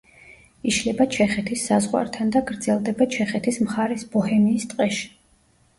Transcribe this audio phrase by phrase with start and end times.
[0.71, 5.09] იშლება ჩეხეთის საზღვართან და გრძელდება ჩეხეთის მხარეს, ბოჰემიის ტყეში.